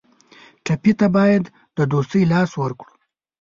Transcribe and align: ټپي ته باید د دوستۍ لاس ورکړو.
ټپي 0.65 0.91
ته 0.99 1.07
باید 1.15 1.43
د 1.77 1.79
دوستۍ 1.91 2.21
لاس 2.33 2.51
ورکړو. 2.61 2.93